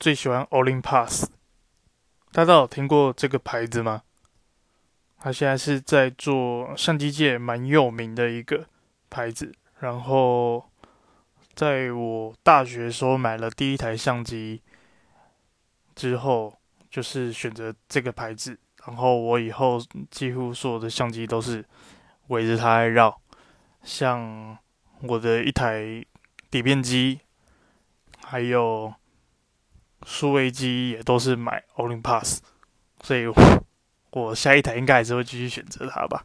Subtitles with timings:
[0.00, 1.26] 最喜欢 Olympus。
[2.32, 4.02] 大家有听过这个牌子吗？
[5.18, 8.64] 它现在是在做相机界蛮有名的一个
[9.10, 9.54] 牌子。
[9.80, 10.70] 然后，
[11.54, 14.62] 在我大学时候买了第一台相机
[15.94, 16.58] 之后，
[16.90, 18.58] 就是选择这个牌子。
[18.86, 19.78] 然后我以后
[20.10, 21.62] 几乎所有的相机都是
[22.28, 23.20] 围着它来绕，
[23.82, 24.56] 像
[25.02, 26.02] 我的一台
[26.50, 27.20] 底片机，
[28.24, 28.94] 还有
[30.06, 32.38] 数位机也都是买 Olympus，
[33.02, 33.26] 所以
[34.10, 36.24] 我下一台应该还是会继续选择它吧。